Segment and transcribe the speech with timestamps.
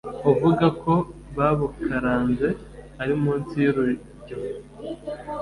[0.31, 0.93] uvuga ko
[1.37, 2.49] babukaranze
[3.01, 4.37] ari munsi y'urujyo